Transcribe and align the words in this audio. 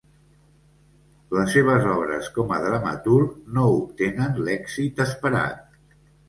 Les 1.39 1.51
seves 1.55 1.85
obres 1.95 2.29
com 2.37 2.53
a 2.55 2.57
dramaturg 2.63 3.37
no 3.59 3.67
obtenen 3.75 4.41
l'èxit 4.49 5.05
esperat. 5.07 5.63